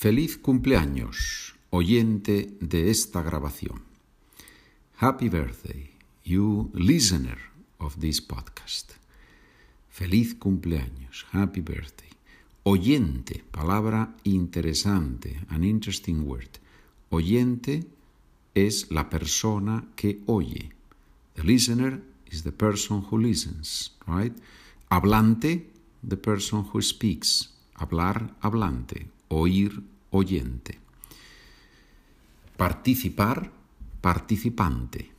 Feliz 0.00 0.38
cumpleaños, 0.38 1.56
oyente 1.70 2.56
de 2.60 2.88
esta 2.88 3.20
grabación. 3.20 3.82
Happy 4.98 5.28
birthday, 5.28 5.90
you 6.24 6.70
listener 6.72 7.36
of 7.78 7.96
this 7.98 8.20
podcast. 8.20 8.92
Feliz 9.90 10.36
cumpleaños, 10.36 11.26
happy 11.32 11.62
birthday. 11.62 12.10
Oyente, 12.62 13.42
palabra 13.50 14.14
interesante, 14.22 15.44
an 15.48 15.64
interesting 15.64 16.28
word. 16.28 16.60
Oyente 17.10 17.84
es 18.54 18.92
la 18.92 19.10
persona 19.10 19.84
que 19.96 20.22
oye. 20.26 20.70
The 21.34 21.42
listener 21.42 22.00
is 22.30 22.44
the 22.44 22.52
person 22.52 23.04
who 23.10 23.18
listens, 23.18 23.96
right? 24.06 24.32
Hablante, 24.90 25.72
the 26.08 26.16
person 26.16 26.66
who 26.72 26.82
speaks. 26.82 27.52
Hablar, 27.74 28.36
hablante. 28.42 29.17
Oír, 29.28 29.82
oyente. 30.10 30.78
Participar, 32.56 33.50
participante. 34.00 35.10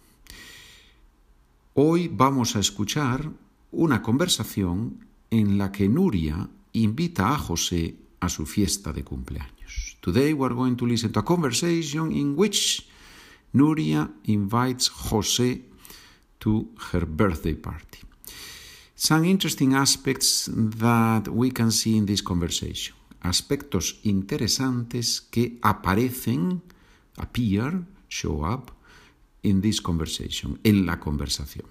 Hoy 1.74 2.10
vamos 2.12 2.56
a 2.56 2.60
escuchar 2.60 3.32
una 3.72 4.02
conversación 4.02 5.06
en 5.30 5.58
la 5.58 5.72
que 5.72 5.88
Nuria 5.88 6.50
invita 6.74 7.34
a 7.34 7.38
José 7.38 7.96
a 8.20 8.30
su 8.30 8.46
fiesta 8.46 8.92
de 8.92 9.04
cumpleaños. 9.04 9.98
Today 10.02 10.34
we 10.34 10.46
are 10.46 10.56
going 10.56 10.76
to 10.76 10.86
listen 10.86 11.12
to 11.12 11.20
a 11.20 11.26
conversation 11.26 12.12
in 12.12 12.36
which 12.36 12.88
Nuria 13.54 14.12
invites 14.26 14.90
José 14.90 15.62
to 16.40 16.70
her 16.92 17.06
birthday 17.06 17.56
party. 17.56 18.00
Some 18.96 19.24
interesting 19.24 19.76
aspects 19.76 20.50
that 20.54 21.30
we 21.30 21.52
can 21.52 21.72
see 21.72 21.96
in 21.96 22.06
this 22.06 22.22
conversation. 22.22 22.99
Aspectos 23.22 24.00
interesantes 24.04 25.22
que 25.22 25.60
aparecen, 25.62 26.62
appear, 27.18 27.86
show 28.08 28.46
up, 28.46 28.72
in 29.44 29.62
this 29.62 29.82
conversation, 29.82 30.60
en 30.64 30.86
la 30.86 31.00
conversación. 31.00 31.66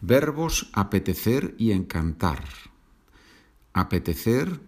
Verbos 0.00 0.68
apetecer 0.72 1.54
y 1.58 1.72
encantar. 1.72 2.44
Apetecer, 3.72 4.60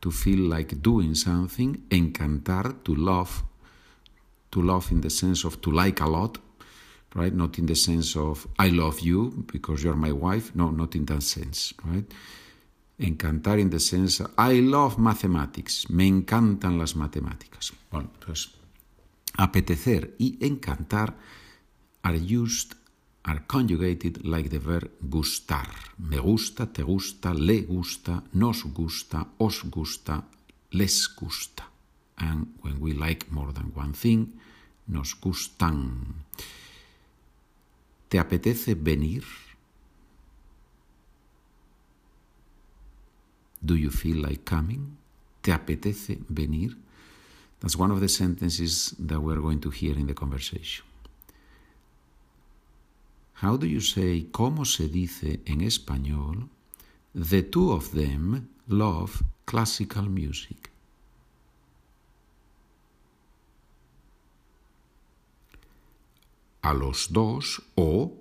to 0.00 0.10
feel 0.10 0.50
like 0.50 0.76
doing 0.82 1.14
something. 1.14 1.86
Encantar, 1.90 2.82
to 2.82 2.94
love. 2.94 3.44
To 4.50 4.62
love 4.62 4.92
in 4.92 5.00
the 5.00 5.10
sense 5.10 5.44
of 5.46 5.60
to 5.62 5.70
like 5.72 6.00
a 6.02 6.06
lot, 6.06 6.38
right? 7.14 7.32
Not 7.32 7.58
in 7.58 7.66
the 7.66 7.74
sense 7.74 8.14
of 8.16 8.46
I 8.58 8.68
love 8.68 9.00
you 9.00 9.46
because 9.50 9.82
you're 9.82 9.96
my 9.96 10.12
wife. 10.12 10.54
No, 10.54 10.70
not 10.70 10.94
in 10.94 11.06
that 11.06 11.22
sense, 11.22 11.74
right? 11.84 12.04
Encantar 12.98 13.58
in 13.58 13.70
the 13.70 13.80
sense 13.80 14.24
I 14.38 14.60
love 14.60 14.98
mathematics. 14.98 15.90
Me 15.90 16.06
encantan 16.06 16.78
las 16.78 16.94
matemáticas. 16.94 17.72
Bueno, 17.90 18.10
entonces, 18.14 18.52
apetecer 19.36 20.14
y 20.18 20.38
encantar 20.40 21.16
are 22.02 22.18
used, 22.18 22.74
are 23.24 23.44
conjugated 23.46 24.24
like 24.24 24.48
the 24.48 24.58
verb 24.58 24.90
gustar. 25.00 25.68
Me 25.98 26.18
gusta, 26.18 26.72
te 26.72 26.82
gusta, 26.82 27.34
le 27.34 27.62
gusta, 27.62 28.22
nos 28.32 28.64
gusta, 28.64 29.26
os 29.38 29.64
gusta, 29.64 30.24
les 30.70 31.08
gusta. 31.16 31.68
And 32.16 32.54
when 32.62 32.80
we 32.80 32.92
like 32.92 33.26
more 33.30 33.52
than 33.52 33.72
one 33.74 33.92
thing, 33.92 34.38
nos 34.86 35.14
gustan. 35.20 36.24
¿Te 38.08 38.18
apetece 38.18 38.74
venir? 38.74 39.24
Do 43.64 43.76
you 43.76 43.90
feel 43.90 44.22
like 44.22 44.44
coming? 44.44 44.96
¿Te 45.40 45.52
apetece 45.52 46.18
venir? 46.28 46.76
That's 47.60 47.76
one 47.76 47.90
of 47.90 48.00
the 48.00 48.08
sentences 48.08 48.94
that 48.98 49.20
we're 49.20 49.40
going 49.40 49.60
to 49.60 49.70
hear 49.70 49.96
in 49.96 50.06
the 50.06 50.14
conversation. 50.14 50.84
How 53.34 53.56
do 53.56 53.66
you 53.66 53.80
say, 53.80 54.28
¿cómo 54.30 54.64
se 54.64 54.88
dice 54.88 55.40
en 55.46 55.60
español? 55.60 56.48
The 57.14 57.42
two 57.42 57.72
of 57.72 57.92
them 57.92 58.48
love 58.68 59.22
classical 59.44 60.08
music. 60.08 60.70
A 66.62 66.72
los 66.72 67.12
dos, 67.12 67.60
o, 67.76 68.12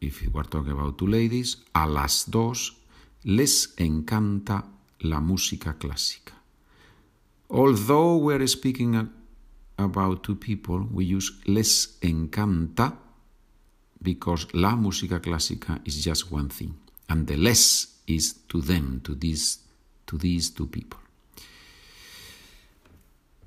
if 0.00 0.22
we 0.22 0.28
were 0.28 0.44
talking 0.44 0.72
about 0.72 0.96
two 0.96 1.08
ladies, 1.08 1.58
a 1.74 1.88
las 1.88 2.26
dos 2.30 2.76
les 3.24 3.74
encanta 3.78 4.64
la 5.00 5.20
música 5.20 5.74
clásica. 5.78 6.34
Although 7.48 8.16
we're 8.16 8.46
speaking 8.46 9.10
about 9.76 10.22
two 10.22 10.36
people, 10.36 10.86
we 10.92 11.04
use 11.04 11.32
les 11.46 11.98
encanta 12.02 12.98
because 14.00 14.48
la 14.52 14.76
música 14.76 15.20
clásica 15.20 15.80
is 15.84 16.04
just 16.04 16.30
one 16.30 16.48
thing, 16.48 16.74
and 17.08 17.26
the 17.26 17.36
less 17.36 18.00
is 18.06 18.34
to 18.48 18.60
them, 18.60 19.00
to 19.02 19.14
these, 19.14 19.60
to 20.06 20.18
these 20.18 20.50
two 20.50 20.66
people. 20.66 21.00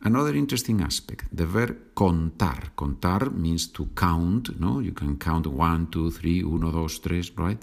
Another 0.02 0.36
interesting 0.36 0.82
aspect, 0.82 1.26
the 1.36 1.46
verb 1.46 1.94
contar. 1.96 2.72
Contar 2.76 3.32
means 3.32 3.68
to 3.68 3.90
count, 3.96 4.60
no? 4.60 4.80
You 4.80 4.94
can 4.94 5.18
count 5.18 5.48
one, 5.48 5.88
two, 5.88 6.12
three, 6.12 6.42
uno, 6.44 6.72
dos, 6.72 7.00
tres, 7.00 7.32
right? 7.36 7.62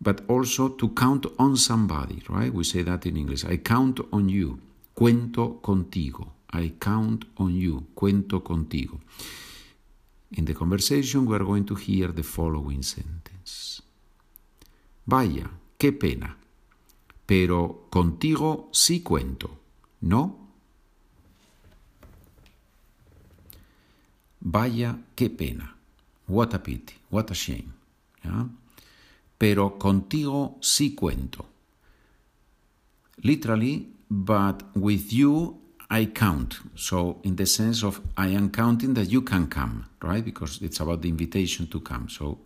But 0.00 0.22
also 0.28 0.70
to 0.70 0.88
count 0.90 1.26
on 1.38 1.56
somebody, 1.56 2.22
right? 2.28 2.52
We 2.52 2.64
say 2.64 2.82
that 2.82 3.04
in 3.04 3.16
English. 3.16 3.44
I 3.44 3.58
count 3.58 4.00
on 4.12 4.28
you. 4.28 4.58
Cuento 4.96 5.60
contigo. 5.60 6.28
I 6.52 6.72
count 6.80 7.26
on 7.36 7.54
you. 7.54 7.86
Cuento 7.94 8.40
contigo. 8.40 9.00
In 10.32 10.44
the 10.44 10.54
conversation, 10.54 11.26
we 11.26 11.36
are 11.36 11.44
going 11.44 11.64
to 11.66 11.74
hear 11.74 12.08
the 12.08 12.22
following 12.22 12.82
sentence. 12.82 13.82
Vaya, 15.06 15.50
qué 15.76 15.92
pena. 15.92 16.36
Pero 17.26 17.86
contigo 17.90 18.68
sí 18.72 19.02
cuento, 19.02 19.50
¿no? 20.00 20.36
Vaya, 24.40 24.98
qué 25.14 25.30
pena. 25.30 25.76
What 26.26 26.54
a 26.54 26.62
pity, 26.62 26.94
what 27.10 27.30
a 27.30 27.34
shame. 27.34 27.72
¿ya? 28.24 28.48
Pero 29.40 29.78
contigo 29.78 30.58
sí 30.60 30.94
cuento. 30.94 31.46
Literally, 33.22 33.88
but 34.10 34.64
with 34.74 35.10
you 35.14 35.56
I 35.88 36.06
count. 36.06 36.60
So, 36.74 37.20
in 37.24 37.36
the 37.36 37.46
sense 37.46 37.82
of 37.82 38.02
I 38.18 38.28
am 38.28 38.50
counting 38.50 38.92
that 38.94 39.10
you 39.10 39.22
can 39.22 39.46
come, 39.46 39.86
right? 40.02 40.22
Because 40.22 40.60
it's 40.60 40.78
about 40.80 41.00
the 41.00 41.08
invitation 41.08 41.68
to 41.68 41.80
come. 41.80 42.10
So, 42.10 42.38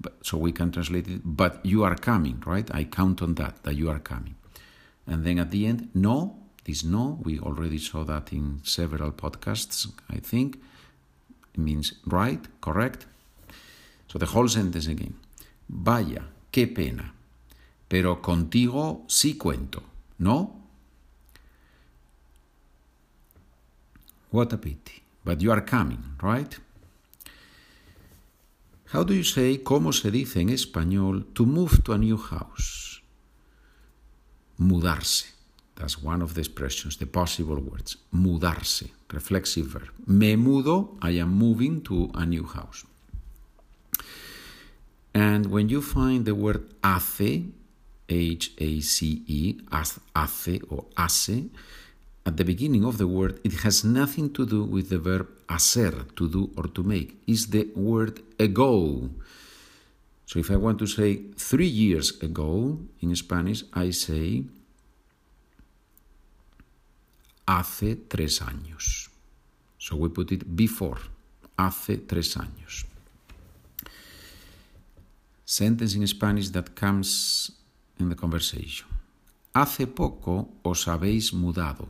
but, 0.00 0.14
so 0.22 0.38
we 0.38 0.52
can 0.52 0.70
translate 0.70 1.08
it, 1.08 1.22
but 1.24 1.58
you 1.66 1.82
are 1.82 1.96
coming, 1.96 2.40
right? 2.46 2.72
I 2.72 2.84
count 2.84 3.20
on 3.20 3.34
that, 3.34 3.64
that 3.64 3.74
you 3.74 3.90
are 3.90 3.98
coming. 3.98 4.36
And 5.08 5.24
then 5.24 5.40
at 5.40 5.50
the 5.50 5.66
end, 5.66 5.88
no, 5.92 6.36
this 6.64 6.84
no, 6.84 7.18
we 7.24 7.40
already 7.40 7.78
saw 7.78 8.04
that 8.04 8.32
in 8.32 8.60
several 8.62 9.10
podcasts, 9.10 9.90
I 10.08 10.18
think. 10.18 10.62
It 11.52 11.58
means 11.58 11.94
right, 12.06 12.46
correct. 12.60 13.06
So 14.06 14.20
the 14.20 14.26
whole 14.26 14.46
sentence 14.46 14.86
again. 14.86 15.14
Vaya, 15.68 16.28
qué 16.50 16.66
pena. 16.66 17.14
Pero 17.86 18.20
contigo 18.20 19.04
sí 19.08 19.36
cuento, 19.36 19.82
¿no? 20.18 20.58
What 24.30 24.52
a 24.52 24.60
pity. 24.60 25.02
But 25.24 25.40
you 25.40 25.52
are 25.52 25.64
coming, 25.64 26.16
right? 26.22 26.58
How 28.92 29.04
do 29.04 29.12
you 29.12 29.24
say, 29.24 29.58
cómo 29.58 29.92
se 29.92 30.10
dice 30.10 30.40
en 30.40 30.48
español, 30.48 31.26
to 31.34 31.44
move 31.44 31.82
to 31.84 31.92
a 31.92 31.98
new 31.98 32.16
house? 32.16 33.02
Mudarse. 34.58 35.26
That's 35.74 36.02
one 36.02 36.22
of 36.22 36.34
the 36.34 36.40
expressions, 36.40 36.96
the 36.96 37.06
possible 37.06 37.60
words. 37.60 37.98
Mudarse, 38.12 38.90
reflexive 39.12 39.66
verb. 39.66 39.90
Me 40.06 40.36
mudo, 40.36 40.96
I 41.02 41.20
am 41.20 41.34
moving 41.34 41.82
to 41.82 42.10
a 42.14 42.24
new 42.24 42.44
house. 42.44 42.84
And 45.18 45.50
when 45.50 45.68
you 45.68 45.82
find 45.82 46.24
the 46.24 46.36
word 46.36 46.62
hace, 46.84 47.42
H-A-C-E, 48.08 49.40
hace 49.72 50.60
or 50.70 50.84
hace, 50.96 51.50
at 52.24 52.36
the 52.36 52.44
beginning 52.44 52.84
of 52.84 52.98
the 52.98 53.08
word, 53.08 53.40
it 53.42 53.54
has 53.64 53.82
nothing 53.82 54.32
to 54.34 54.46
do 54.46 54.62
with 54.62 54.90
the 54.90 54.98
verb 54.98 55.26
hacer, 55.48 56.06
to 56.14 56.28
do 56.28 56.50
or 56.56 56.68
to 56.68 56.84
make. 56.84 57.16
It's 57.26 57.46
the 57.46 57.66
word 57.74 58.22
ago. 58.38 59.10
So 60.24 60.38
if 60.38 60.52
I 60.52 60.56
want 60.56 60.78
to 60.78 60.86
say 60.86 61.10
three 61.36 61.66
years 61.66 62.22
ago 62.22 62.78
in 63.00 63.16
Spanish, 63.16 63.64
I 63.74 63.90
say 63.90 64.44
hace 67.48 67.96
tres 68.08 68.38
años. 68.38 69.08
So 69.78 69.96
we 69.96 70.10
put 70.10 70.30
it 70.30 70.54
before, 70.54 71.00
hace 71.58 72.06
tres 72.06 72.36
años. 72.36 72.87
sentence 75.48 75.94
in 75.94 76.06
Spanish 76.06 76.50
that 76.50 76.74
comes 76.76 77.50
in 77.98 78.10
the 78.10 78.14
conversation. 78.14 78.86
Hace 79.54 79.86
poco 79.86 80.50
os 80.62 80.84
habéis 80.84 81.32
mudado. 81.32 81.88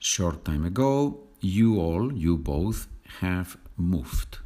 Short 0.00 0.42
time 0.44 0.64
ago, 0.64 1.20
you 1.40 1.78
all, 1.80 2.12
you 2.12 2.36
both, 2.36 2.88
have 3.20 3.56
moved. 3.76 4.38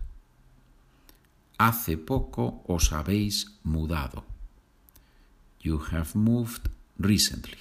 Hace 1.59 1.97
poco 1.97 2.63
os 2.69 2.91
habéis 2.91 3.47
mudado. 3.65 4.25
You 5.63 5.79
have 5.91 6.15
moved 6.15 6.69
recently. 6.99 7.59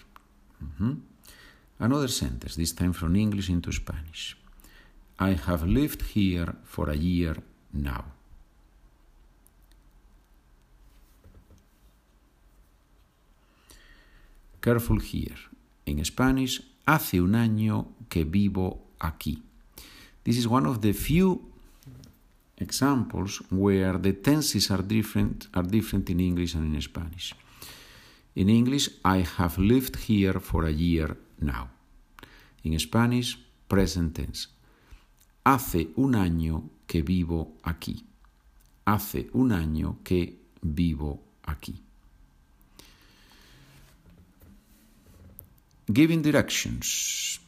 Another 1.80 2.10
sentence, 2.10 2.56
this 2.58 2.74
time 2.74 2.92
from 2.92 3.16
English 3.16 3.50
into 3.50 3.72
Spanish. 3.72 4.36
I 5.22 5.34
have 5.34 5.64
lived 5.64 6.02
here 6.16 6.56
for 6.64 6.90
a 6.90 6.96
year 6.96 7.36
now. 7.72 8.06
Careful 14.60 15.00
here. 15.00 15.38
In 15.86 16.04
Spanish, 16.04 16.64
hace 16.88 17.22
un 17.22 17.36
año 17.36 17.90
que 18.10 18.24
vivo 18.24 18.80
aquí. 19.00 19.44
This 20.24 20.40
is 20.40 20.48
one 20.48 20.66
of 20.66 20.82
the 20.82 20.94
few 20.94 21.40
examples 22.58 23.44
where 23.52 24.00
the 24.00 24.14
tenses 24.14 24.72
are 24.72 24.82
different, 24.82 25.48
are 25.54 25.62
different 25.62 26.10
in 26.10 26.20
English 26.20 26.56
and 26.56 26.74
in 26.74 26.82
Spanish. 26.82 27.36
In 28.36 28.50
English, 28.50 28.90
I 29.06 29.20
have 29.38 29.60
lived 29.60 29.98
here 29.98 30.40
for 30.40 30.66
a 30.66 30.72
year 30.72 31.16
now. 31.40 31.70
In 32.64 32.80
Spanish, 32.80 33.38
present 33.70 34.16
tense. 34.16 34.48
Hace 35.44 35.90
un 35.96 36.16
año 36.16 36.70
que 36.86 37.02
vivo 37.02 37.58
aquí. 37.64 38.06
Hace 38.86 39.30
un 39.34 39.52
año 39.52 40.00
que 40.04 40.40
vivo 40.62 41.24
aquí. 41.44 41.82
Giving 45.92 46.22
directions. 46.22 47.40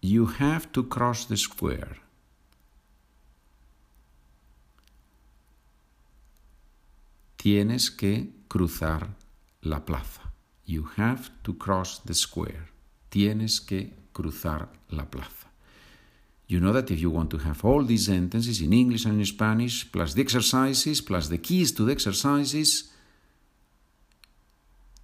You 0.00 0.26
have 0.26 0.72
to 0.72 0.88
cross 0.88 1.26
the 1.26 1.36
square. 1.36 2.00
Tienes 7.36 7.90
que 7.90 8.30
cruzar 8.48 9.16
la 9.62 9.80
plaza. 9.84 10.32
You 10.64 10.88
have 10.96 11.30
to 11.42 11.54
cross 11.54 12.00
the 12.04 12.14
square. 12.14 12.68
Tienes 13.10 13.60
que 13.60 13.92
cruzar 14.12 14.68
la 14.90 15.04
plaza. 15.04 15.41
You 16.48 16.60
know 16.60 16.72
that 16.72 16.90
if 16.90 17.00
you 17.00 17.10
want 17.10 17.30
to 17.30 17.38
have 17.38 17.64
all 17.64 17.82
these 17.84 18.06
sentences 18.06 18.60
in 18.60 18.72
English 18.72 19.04
and 19.04 19.18
in 19.18 19.24
Spanish, 19.24 19.90
plus 19.90 20.14
the 20.14 20.22
exercises, 20.22 21.00
plus 21.00 21.28
the 21.28 21.38
keys 21.38 21.72
to 21.72 21.84
the 21.84 21.92
exercises, 21.92 22.90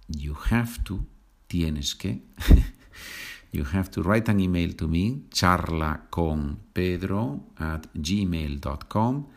you 0.07 0.33
have 0.33 0.83
to, 0.83 1.05
tienes 1.47 1.93
que, 1.93 2.21
you 3.51 3.63
have 3.63 3.89
to 3.91 4.03
write 4.03 4.29
an 4.29 4.39
email 4.39 4.73
to 4.73 4.87
me, 4.87 5.23
charla 5.31 6.01
con 6.11 6.59
pedro 6.73 7.41
at 7.59 7.91
gmail.com, 7.93 9.27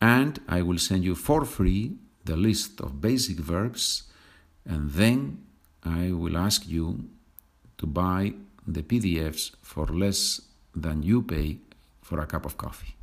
and 0.00 0.40
I 0.48 0.62
will 0.62 0.78
send 0.78 1.04
you 1.04 1.14
for 1.14 1.44
free 1.44 1.96
the 2.24 2.36
list 2.36 2.80
of 2.80 3.00
basic 3.00 3.38
verbs, 3.38 4.04
and 4.64 4.90
then 4.90 5.44
I 5.84 6.12
will 6.12 6.36
ask 6.36 6.66
you 6.68 7.08
to 7.78 7.86
buy 7.86 8.34
the 8.66 8.82
PDFs 8.82 9.52
for 9.62 9.86
less 9.86 10.40
than 10.74 11.02
you 11.02 11.22
pay 11.22 11.58
for 12.02 12.20
a 12.20 12.26
cup 12.26 12.44
of 12.46 12.56
coffee. 12.56 12.94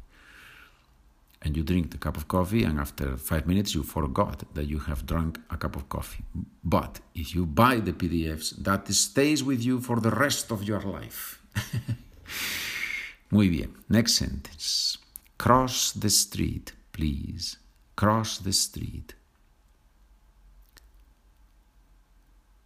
And 1.42 1.56
you 1.56 1.64
drink 1.64 1.92
the 1.92 1.98
cup 1.98 2.18
of 2.18 2.28
coffee, 2.28 2.64
and 2.64 2.80
after 2.80 3.16
five 3.16 3.46
minutes, 3.46 3.76
you 3.76 3.84
forgot 3.84 4.44
that 4.56 4.66
you 4.66 4.80
have 4.80 5.06
drunk 5.06 5.40
a 5.52 5.58
cup 5.58 5.76
of 5.76 5.88
coffee. 5.88 6.24
But 6.64 7.00
if 7.14 7.36
you 7.36 7.46
buy 7.46 7.80
the 7.80 7.94
PDFs, 7.94 8.64
that 8.64 8.88
stays 8.88 9.44
with 9.44 9.64
you 9.64 9.80
for 9.80 10.00
the 10.00 10.10
rest 10.10 10.52
of 10.52 10.64
your 10.64 10.82
life. 10.82 11.40
Muy 13.32 13.50
bien. 13.50 13.76
Next 13.90 14.14
sentence. 14.14 14.98
Cross 15.38 15.94
the 15.94 16.10
street, 16.10 16.74
please. 16.92 17.58
Cross 17.96 18.40
the 18.40 18.54
street. 18.54 19.14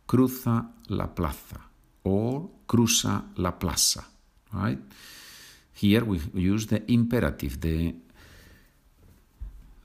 Cruza 0.07 0.65
la 0.89 1.07
plaza 1.07 1.71
or 2.03 2.49
cruza 2.65 3.23
la 3.35 3.51
plaza, 3.51 4.05
right? 4.53 4.79
Here 5.73 6.03
we 6.03 6.19
use 6.33 6.67
the 6.67 6.83
imperative, 6.91 7.59
the 7.61 7.95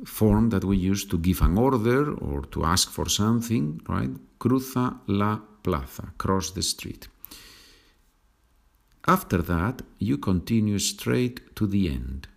form 0.05 0.51
that 0.51 0.65
we 0.65 0.77
use 0.77 1.05
to 1.07 1.19
give 1.19 1.41
an 1.41 1.57
order 1.57 2.13
or 2.15 2.43
to 2.43 2.65
ask 2.65 2.91
for 2.91 3.09
something, 3.09 3.81
right? 3.89 4.11
Cruza 4.39 5.01
la 5.07 5.41
plaza, 5.63 6.13
cross 6.19 6.51
the 6.51 6.63
street. 6.63 7.09
After 9.07 9.41
that, 9.43 9.83
you 9.99 10.19
continue 10.19 10.79
straight 10.79 11.55
to 11.57 11.67
the 11.67 11.89
end. 11.89 12.29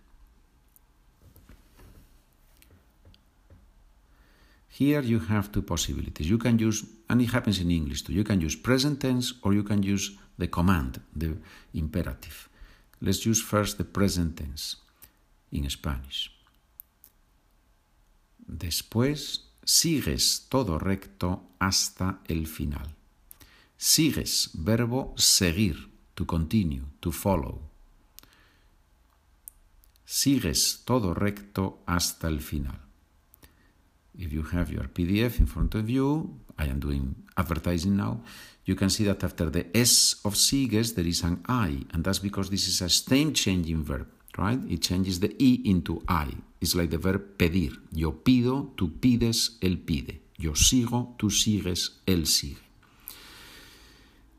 Here 4.68 5.02
you 5.02 5.18
have 5.18 5.52
two 5.52 5.62
possibilities. 5.62 6.30
You 6.30 6.38
can 6.38 6.58
use, 6.58 6.84
and 7.10 7.20
it 7.20 7.30
happens 7.30 7.58
in 7.58 7.70
English 7.70 8.02
too, 8.02 8.12
you 8.12 8.24
can 8.24 8.40
use 8.40 8.56
present 8.56 9.00
tense 9.00 9.34
or 9.42 9.52
you 9.52 9.62
can 9.62 9.82
use 9.82 10.16
the 10.40 10.48
command, 10.48 11.00
the 11.14 11.36
imperative. 11.74 12.48
Let's 13.00 13.24
use 13.24 13.40
first 13.40 13.78
the 13.78 13.84
present 13.84 14.36
tense 14.36 14.76
in 15.52 15.68
Spanish. 15.70 16.32
Después 18.46 19.44
sigues 19.64 20.46
todo 20.48 20.78
recto 20.78 21.42
hasta 21.60 22.20
el 22.28 22.46
final. 22.46 22.88
Sigues, 23.76 24.50
verbo 24.54 25.14
seguir, 25.16 25.90
to 26.14 26.26
continue, 26.26 26.84
to 27.00 27.12
follow. 27.12 27.60
Sigues 30.04 30.82
todo 30.84 31.14
recto 31.14 31.78
hasta 31.86 32.26
el 32.26 32.40
final. 32.40 32.90
if 34.20 34.32
you 34.32 34.42
have 34.42 34.70
your 34.70 34.84
PDF 34.84 35.38
in 35.38 35.46
front 35.46 35.74
of 35.74 35.88
you, 35.88 36.38
I 36.58 36.66
am 36.66 36.78
doing 36.78 37.14
advertising 37.36 37.96
now, 37.96 38.20
you 38.70 38.76
can 38.76 38.88
see 38.88 39.04
that 39.04 39.24
after 39.24 39.50
the 39.50 39.66
S 39.76 40.20
of 40.24 40.36
sigues 40.36 40.94
there 40.94 41.06
is 41.06 41.22
an 41.24 41.42
I, 41.48 41.84
and 41.92 42.04
that's 42.04 42.20
because 42.20 42.50
this 42.50 42.68
is 42.68 42.80
a 42.80 42.88
stem 42.88 43.32
changing 43.34 43.82
verb, 43.82 44.06
right? 44.38 44.60
It 44.68 44.82
changes 44.82 45.18
the 45.18 45.34
E 45.42 45.62
into 45.64 46.02
I. 46.08 46.28
It's 46.60 46.74
like 46.76 46.90
the 46.90 46.98
verb 46.98 47.36
pedir. 47.36 47.72
Yo 47.92 48.12
pido, 48.12 48.72
tú 48.76 49.00
pides, 49.00 49.58
él 49.60 49.84
pide. 49.84 50.20
Yo 50.38 50.52
sigo, 50.54 51.16
tú 51.18 51.30
sigues, 51.30 52.00
él 52.06 52.26
sigue. 52.26 52.62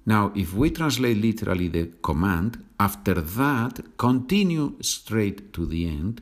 Now, 0.06 0.32
if 0.34 0.54
we 0.54 0.72
translate 0.72 1.18
literally 1.18 1.68
the 1.68 1.92
command, 2.02 2.64
after 2.80 3.22
that, 3.22 3.98
continue 3.98 4.78
straight 4.82 5.54
to 5.54 5.66
the 5.66 5.86
end, 5.88 6.22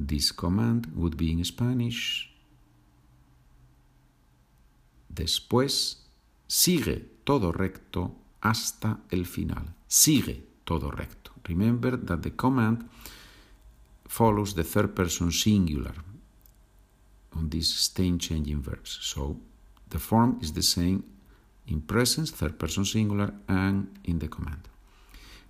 This 0.00 0.32
command 0.32 0.92
would 0.94 1.18
be 1.18 1.30
in 1.30 1.44
Spanish. 1.44 2.29
Después, 5.14 6.06
sigue 6.46 7.08
todo 7.24 7.52
recto 7.52 8.16
hasta 8.40 9.00
el 9.10 9.26
final. 9.26 9.74
Sigue 9.86 10.46
todo 10.64 10.90
recto. 10.90 11.32
Remember 11.44 11.96
that 11.96 12.22
the 12.22 12.30
command 12.30 12.88
follows 14.06 14.54
the 14.54 14.64
third 14.64 14.94
person 14.94 15.32
singular 15.32 15.94
on 17.32 17.50
these 17.50 17.74
stem 17.74 18.18
changing 18.18 18.62
verbs. 18.62 18.98
So 19.02 19.36
the 19.88 19.98
form 19.98 20.38
is 20.40 20.52
the 20.52 20.62
same 20.62 21.04
in 21.66 21.80
presence, 21.80 22.32
third 22.32 22.58
person 22.58 22.84
singular, 22.84 23.32
and 23.48 23.88
in 24.04 24.18
the 24.18 24.28
command. 24.28 24.68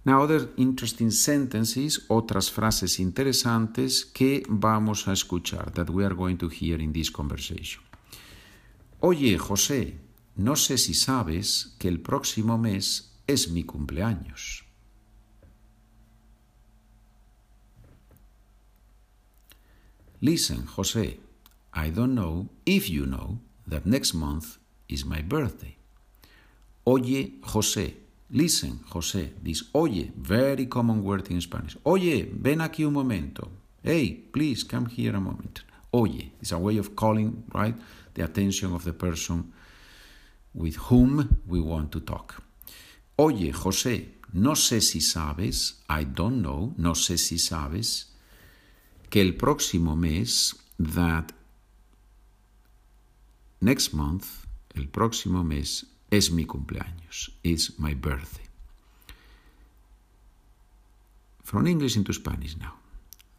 Now, 0.05 0.23
other 0.23 0.49
interesting 0.57 1.11
sentences, 1.11 2.07
otras 2.09 2.50
frases 2.50 2.99
interesantes 3.00 4.05
que 4.05 4.43
vamos 4.49 5.07
a 5.09 5.12
escuchar, 5.12 5.73
that 5.75 5.90
we 5.90 6.05
are 6.05 6.14
going 6.14 6.38
to 6.38 6.49
hear 6.49 6.81
in 6.81 6.93
this 6.93 7.11
conversation. 7.11 7.83
Oye, 9.00 9.38
José, 9.38 9.99
no 10.37 10.57
sé 10.57 10.78
si 10.78 10.95
sabes 10.95 11.75
que 11.78 11.88
el 11.88 12.00
próximo 12.00 12.59
mes 12.59 13.16
es 13.26 13.50
mi 13.50 13.64
cumpleaños. 13.64 14.64
Listen, 20.21 20.66
José, 20.66 21.19
I 21.73 21.90
don't 21.90 22.14
know 22.14 22.49
if 22.66 22.88
you 22.90 23.07
know 23.07 23.38
that 23.66 23.87
next 23.87 24.12
month 24.12 24.59
is 24.88 25.07
my 25.07 25.23
birthday. 25.23 25.76
Oye, 26.85 27.40
José, 27.42 27.97
Listen, 28.33 28.78
José, 28.88 29.33
this 29.42 29.64
oye, 29.75 30.12
very 30.16 30.66
common 30.66 31.02
word 31.02 31.28
in 31.30 31.40
Spanish. 31.40 31.76
Oye, 31.85 32.30
ven 32.33 32.61
aquí 32.61 32.85
un 32.85 32.92
momento. 32.92 33.49
Hey, 33.83 34.23
please 34.33 34.62
come 34.62 34.87
here 34.87 35.16
a 35.16 35.21
moment. 35.21 35.64
Oye 35.92 36.30
is 36.40 36.52
a 36.52 36.59
way 36.59 36.78
of 36.78 36.95
calling, 36.95 37.42
right, 37.52 37.75
the 38.14 38.25
attention 38.25 38.75
of 38.75 38.85
the 38.85 38.93
person 38.93 39.52
with 40.55 40.76
whom 40.76 41.40
we 41.47 41.61
want 41.61 41.93
to 41.93 42.00
talk. 42.00 42.43
Oye, 43.19 43.52
José, 43.52 44.09
no 44.33 44.52
sé 44.52 44.81
si 44.81 45.00
sabes, 45.00 45.83
I 45.88 46.05
don't 46.05 46.40
know, 46.43 46.75
no 46.79 46.93
sé 46.95 47.19
si 47.19 47.38
sabes, 47.38 48.07
que 49.11 49.21
el 49.21 49.35
próximo 49.35 49.97
mes, 49.97 50.55
that 50.79 51.33
next 53.61 53.93
month, 53.93 54.47
el 54.75 54.87
próximo 54.87 55.45
mes, 55.45 55.85
Es 56.11 56.33
mi 56.33 56.45
cumpleaños. 56.45 57.31
It's 57.45 57.79
my 57.79 57.95
birthday. 57.95 58.47
From 61.45 61.67
English 61.67 61.97
into 61.97 62.12
Spanish 62.12 62.57
now. 62.57 62.75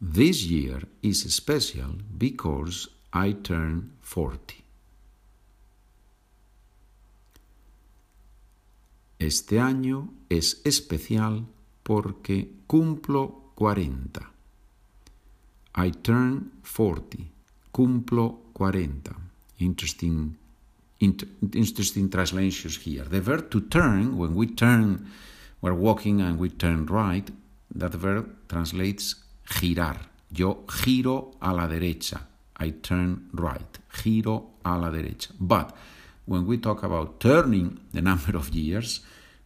This 0.00 0.44
year 0.44 0.80
is 1.02 1.34
special 1.34 1.98
because 2.16 2.88
I 3.12 3.32
turn 3.32 3.92
40. 4.00 4.61
Este 9.22 9.60
año 9.60 10.12
es 10.28 10.60
especial 10.64 11.46
porque 11.84 12.56
cumplo 12.66 13.52
40. 13.54 14.32
I 15.76 15.92
turn 15.92 16.50
40. 16.64 17.18
Cumplo 17.70 18.40
40. 18.52 19.14
Interesting, 19.58 20.36
inter, 20.98 21.28
interesting 21.52 22.10
translations 22.10 22.84
here. 22.84 23.04
The 23.04 23.20
verb 23.20 23.48
to 23.50 23.60
turn, 23.60 24.18
when 24.18 24.34
we 24.34 24.48
turn, 24.48 25.06
we're 25.60 25.72
walking 25.72 26.20
and 26.20 26.40
we 26.40 26.50
turn 26.50 26.86
right, 26.86 27.30
that 27.76 27.94
verb 27.94 28.26
translates 28.48 29.22
girar. 29.46 30.00
Yo 30.32 30.64
giro 30.66 31.36
a 31.40 31.52
la 31.52 31.68
derecha. 31.68 32.26
I 32.58 32.70
turn 32.70 33.28
right. 33.32 33.78
Giro 34.02 34.54
a 34.64 34.76
la 34.76 34.90
derecha. 34.90 35.30
But 35.38 35.76
when 36.26 36.44
we 36.44 36.58
talk 36.58 36.82
about 36.82 37.20
turning 37.20 37.78
the 37.92 38.02
number 38.02 38.36
of 38.36 38.52
years, 38.52 39.00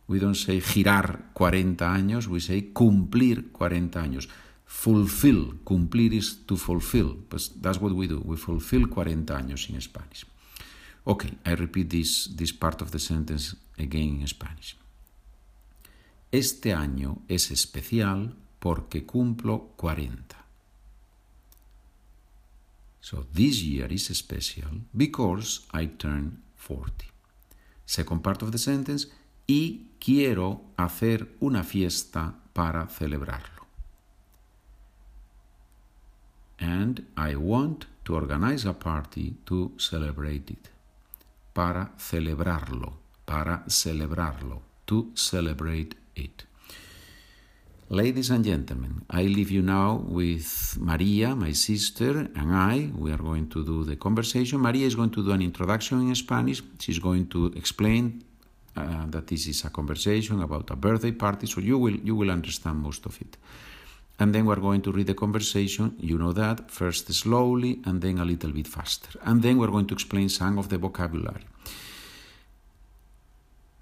we 0.08 0.18
don't 0.18 0.36
say 0.36 0.60
girar 0.60 1.30
40 1.34 1.92
años, 1.92 2.28
we 2.28 2.40
say 2.40 2.72
cumplir 2.72 3.50
40 3.52 4.00
años. 4.00 4.28
Fulfill, 4.64 5.60
cumplir 5.64 6.12
is 6.14 6.44
to 6.46 6.56
fulfill, 6.56 7.16
but 7.28 7.40
that's 7.60 7.80
what 7.80 7.92
we 7.92 8.06
do. 8.06 8.20
We 8.24 8.36
fulfill 8.36 8.88
40 8.88 9.34
años 9.34 9.68
in 9.70 9.80
Spanish. 9.80 10.26
Okay, 11.06 11.38
I 11.44 11.54
repeat 11.54 11.90
this, 11.90 12.28
this 12.36 12.52
part 12.52 12.82
of 12.82 12.90
the 12.90 12.98
sentence 12.98 13.56
again 13.78 14.20
in 14.20 14.26
Spanish. 14.26 14.76
Este 16.32 16.74
año 16.74 17.22
es 17.28 17.50
especial 17.50 18.34
porque 18.58 19.06
cumplo 19.06 19.72
40. 19.76 20.36
So 23.00 23.24
this 23.32 23.62
year 23.62 23.92
is 23.92 24.06
special 24.06 24.82
because 24.92 25.68
I 25.72 25.86
turn 25.86 26.42
40. 26.56 27.06
Second 27.84 28.20
part 28.24 28.42
of 28.42 28.50
the 28.50 28.58
sentence, 28.58 29.06
y 29.46 29.86
quiero 29.98 30.62
hacer 30.76 31.36
una 31.40 31.62
fiesta 31.62 32.34
para 32.52 32.88
celebrarlo. 32.88 33.66
And 36.58 37.04
I 37.16 37.36
want 37.36 37.86
to 38.04 38.14
organize 38.14 38.64
a 38.66 38.72
party 38.72 39.36
to 39.44 39.72
celebrate 39.76 40.50
it. 40.50 40.68
Para 41.52 41.92
celebrarlo, 41.98 42.98
para 43.24 43.64
celebrarlo, 43.68 44.62
to 44.86 45.10
celebrate 45.14 45.96
it. 46.14 46.44
Ladies 47.88 48.30
and 48.30 48.44
gentlemen, 48.44 49.04
I 49.10 49.28
leave 49.28 49.50
you 49.52 49.62
now 49.62 50.02
with 50.08 50.76
Maria, 50.80 51.36
my 51.36 51.52
sister, 51.52 52.28
and 52.34 52.52
I. 52.52 52.90
We 52.96 53.12
are 53.12 53.22
going 53.22 53.48
to 53.50 53.64
do 53.64 53.84
the 53.84 53.96
conversation. 53.96 54.60
Maria 54.60 54.86
is 54.86 54.96
going 54.96 55.10
to 55.10 55.22
do 55.22 55.30
an 55.30 55.40
introduction 55.40 56.08
in 56.08 56.14
Spanish. 56.16 56.62
She's 56.80 56.98
going 56.98 57.28
to 57.28 57.52
explain 57.54 58.24
uh, 58.76 59.06
that 59.08 59.26
this 59.26 59.46
is 59.46 59.64
a 59.64 59.70
conversation 59.70 60.42
about 60.42 60.70
a 60.70 60.76
birthday 60.76 61.12
party, 61.12 61.46
so 61.46 61.60
you 61.60 61.78
will 61.78 61.96
you 61.96 62.14
will 62.14 62.30
understand 62.30 62.78
most 62.78 63.06
of 63.06 63.20
it. 63.20 63.36
And 64.18 64.34
then 64.34 64.46
we're 64.46 64.56
going 64.56 64.80
to 64.82 64.92
read 64.92 65.08
the 65.08 65.14
conversation, 65.14 65.94
you 66.00 66.16
know 66.16 66.32
that, 66.32 66.70
first 66.70 67.12
slowly 67.12 67.80
and 67.84 68.00
then 68.00 68.18
a 68.18 68.24
little 68.24 68.50
bit 68.50 68.66
faster. 68.66 69.18
And 69.22 69.42
then 69.42 69.58
we're 69.58 69.70
going 69.70 69.86
to 69.88 69.94
explain 69.94 70.30
some 70.30 70.58
of 70.58 70.70
the 70.70 70.78
vocabulary. 70.78 71.44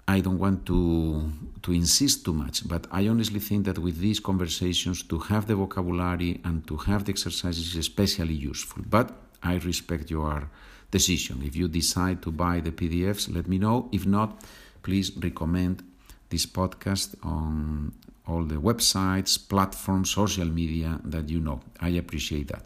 I 0.07 0.19
don't 0.19 0.37
want 0.37 0.65
to 0.67 1.31
to 1.63 1.71
insist 1.71 2.25
too 2.25 2.33
much, 2.33 2.67
but 2.67 2.85
I 2.91 3.07
honestly 3.07 3.39
think 3.39 3.65
that 3.65 3.79
with 3.79 3.97
these 3.97 4.19
conversations 4.19 5.01
to 5.03 5.17
have 5.19 5.47
the 5.47 5.55
vocabulary 5.55 6.41
and 6.43 6.67
to 6.67 6.77
have 6.77 7.05
the 7.05 7.11
exercises 7.11 7.69
is 7.69 7.75
especially 7.77 8.35
useful. 8.35 8.83
But 8.87 9.07
I 9.41 9.55
respect 9.55 10.11
your 10.11 10.49
decision. 10.91 11.41
If 11.43 11.55
you 11.55 11.67
decide 11.67 12.21
to 12.23 12.31
buy 12.31 12.59
the 12.59 12.71
PDFs, 12.71 13.33
let 13.33 13.47
me 13.47 13.57
know. 13.57 13.89
If 13.91 14.05
not, 14.05 14.43
please 14.85 15.11
recommend 15.17 15.83
this 16.29 16.45
podcast 16.45 17.15
on 17.23 17.91
all 18.27 18.43
the 18.43 18.61
websites, 18.69 19.37
platforms, 19.37 20.11
social 20.11 20.45
media 20.45 20.99
that 21.03 21.27
you 21.27 21.39
know. 21.39 21.59
I 21.81 21.97
appreciate 21.97 22.47
that. 22.49 22.63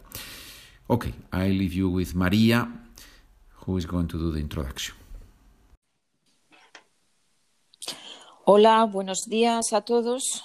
Okay, 0.88 1.14
I 1.32 1.48
leave 1.48 1.72
you 1.72 1.88
with 1.88 2.14
Maria, 2.14 2.68
who 3.62 3.78
is 3.78 3.86
going 3.86 4.08
to 4.08 4.18
do 4.18 4.30
the 4.32 4.40
introduction. 4.40 4.94
Hola, 8.44 8.84
buenos 8.84 9.26
días 9.26 9.72
a 9.72 9.80
todos. 9.80 10.44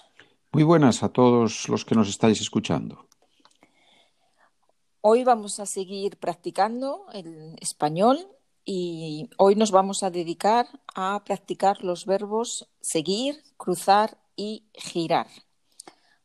Muy 0.53 0.63
buenas 0.63 1.03
a 1.03 1.10
todos 1.10 1.67
los 1.67 1.84
que 1.84 1.96
nos 1.96 2.08
estáis 2.08 2.39
escuchando. 2.39 3.05
Hoy 5.01 5.24
vamos 5.24 5.60
a 5.60 5.65
seguir 5.65 6.17
practicando 6.17 7.05
el 7.13 7.55
español 7.60 8.17
y 8.65 9.29
hoy 9.38 9.55
nos 9.55 9.69
vamos 9.69 10.01
a 10.01 10.10
dedicar 10.10 10.67
a 10.95 11.24
practicar 11.24 11.84
los 11.84 12.07
verbos 12.07 12.67
seguir, 12.81 13.43
cruzar 13.57 14.17
y 14.36 14.63
girar. 14.74 15.27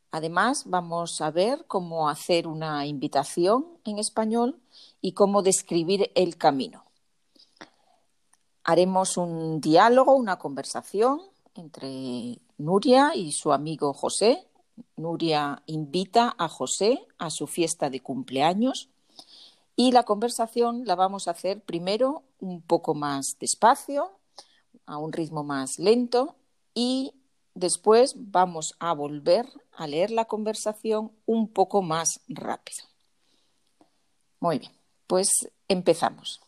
Además, 0.09 0.63
vamos 0.65 1.21
a 1.21 1.29
ver 1.31 1.65
cómo 1.67 2.09
hacer 2.09 2.47
una 2.47 2.85
invitación 2.85 3.67
en 3.85 3.99
español 3.99 4.59
y 4.99 5.13
cómo 5.13 5.43
describir 5.43 6.11
el 6.15 6.35
camino. 6.37 6.83
Haremos 8.63 9.17
un 9.17 9.61
diálogo, 9.61 10.15
una 10.15 10.37
conversación 10.37 11.21
entre 11.53 12.39
Nuria 12.57 13.15
y 13.15 13.31
su 13.31 13.53
amigo 13.53 13.93
José. 13.93 14.47
Nuria 14.97 15.61
invita 15.67 16.35
a 16.37 16.49
José 16.49 17.07
a 17.19 17.29
su 17.29 17.47
fiesta 17.47 17.89
de 17.89 18.01
cumpleaños 18.01 18.89
y 19.81 19.91
la 19.91 20.03
conversación 20.03 20.83
la 20.85 20.93
vamos 20.93 21.27
a 21.27 21.31
hacer 21.31 21.59
primero 21.59 22.21
un 22.39 22.61
poco 22.61 22.93
más 22.93 23.37
despacio, 23.39 24.11
a 24.85 24.99
un 24.99 25.11
ritmo 25.11 25.43
más 25.43 25.79
lento 25.79 26.35
y 26.75 27.15
después 27.55 28.13
vamos 28.15 28.75
a 28.77 28.93
volver 28.93 29.47
a 29.71 29.87
leer 29.87 30.11
la 30.11 30.25
conversación 30.25 31.11
un 31.25 31.47
poco 31.47 31.81
más 31.81 32.19
rápido. 32.27 32.83
Muy 34.39 34.59
bien, 34.59 34.71
pues 35.07 35.29
empezamos. 35.67 36.41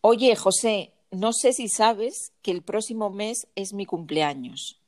Oye, 0.00 0.34
José, 0.34 0.92
no 1.12 1.32
sé 1.32 1.52
si 1.52 1.68
sabes 1.68 2.32
que 2.42 2.50
el 2.50 2.62
próximo 2.64 3.10
mes 3.10 3.46
es 3.54 3.72
mi 3.72 3.86
cumpleaños. 3.86 4.80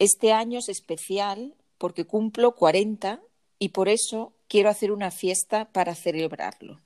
Este 0.00 0.32
año 0.32 0.58
es 0.58 0.68
especial 0.68 1.54
porque 1.78 2.04
cumplo 2.04 2.56
40 2.56 3.20
y 3.62 3.68
por 3.68 3.88
eso 3.88 4.34
quiero 4.48 4.70
hacer 4.70 4.90
una 4.90 5.12
fiesta 5.12 5.70
para 5.70 5.94
celebrarlo. 5.94 6.80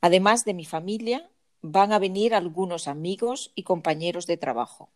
Además 0.00 0.44
de 0.44 0.54
mi 0.54 0.64
familia, 0.64 1.28
van 1.60 1.92
a 1.92 1.98
venir 1.98 2.36
algunos 2.36 2.86
amigos 2.86 3.50
y 3.56 3.64
compañeros 3.64 4.28
de 4.28 4.36
trabajo. 4.36 4.92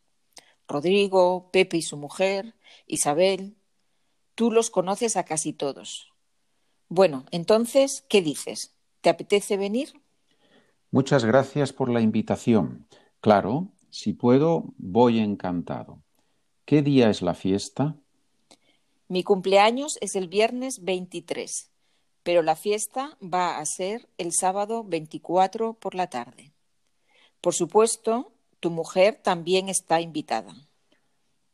Rodrigo, 0.68 1.50
Pepe 1.50 1.78
y 1.78 1.82
su 1.82 1.96
mujer, 1.96 2.54
Isabel. 2.86 3.56
Tú 4.36 4.52
los 4.52 4.70
conoces 4.70 5.16
a 5.16 5.24
casi 5.24 5.52
todos. 5.52 6.12
Bueno, 6.88 7.26
entonces, 7.32 8.04
¿qué 8.08 8.22
dices? 8.22 8.76
¿Te 9.00 9.10
apetece 9.10 9.56
venir? 9.56 10.00
Muchas 10.92 11.24
gracias 11.24 11.72
por 11.72 11.90
la 11.90 12.00
invitación. 12.00 12.86
Claro, 13.18 13.72
si 13.90 14.12
puedo, 14.12 14.72
voy 14.78 15.18
encantado. 15.18 16.04
¿Qué 16.64 16.82
día 16.82 17.10
es 17.10 17.22
la 17.22 17.34
fiesta? 17.34 17.96
Mi 19.08 19.22
cumpleaños 19.22 19.98
es 20.00 20.16
el 20.16 20.26
viernes 20.26 20.82
23, 20.82 21.70
pero 22.24 22.42
la 22.42 22.56
fiesta 22.56 23.16
va 23.22 23.58
a 23.58 23.64
ser 23.64 24.08
el 24.18 24.32
sábado 24.32 24.82
24 24.82 25.74
por 25.74 25.94
la 25.94 26.08
tarde. 26.08 26.52
Por 27.40 27.54
supuesto, 27.54 28.32
tu 28.58 28.70
mujer 28.70 29.20
también 29.22 29.68
está 29.68 30.00
invitada. 30.00 30.52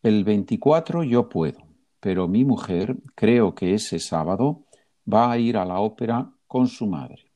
El 0.03 0.25
24 0.25 1.05
yo 1.05 1.29
puedo, 1.29 1.59
pero 2.01 2.27
mi 2.27 2.43
mujer 2.47 2.97
creo 3.15 3.55
que 3.55 3.75
ese 3.75 3.99
sábado 3.99 4.65
va 5.07 5.31
a 5.31 5.37
ir 5.37 5.59
a 5.59 5.67
la 5.67 5.81
ópera 5.81 6.33
con 6.47 6.69
su 6.69 6.87
madre. 6.87 7.33